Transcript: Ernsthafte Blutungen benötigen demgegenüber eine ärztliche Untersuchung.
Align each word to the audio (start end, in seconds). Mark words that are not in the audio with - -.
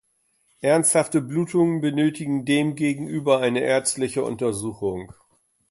Ernsthafte 0.61 1.21
Blutungen 1.21 1.79
benötigen 1.79 2.43
demgegenüber 2.43 3.37
eine 3.37 3.59
ärztliche 3.63 4.23
Untersuchung. 4.23 5.13